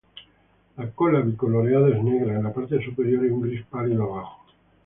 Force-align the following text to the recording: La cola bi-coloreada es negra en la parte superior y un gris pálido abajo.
La 0.77 0.89
cola 0.89 1.19
bi-coloreada 1.19 1.89
es 1.89 2.01
negra 2.03 2.33
en 2.33 2.41
la 2.45 2.51
parte 2.51 2.83
superior 2.83 3.23
y 3.23 3.29
un 3.29 3.41
gris 3.43 3.63
pálido 3.67 4.11
abajo. 4.11 4.43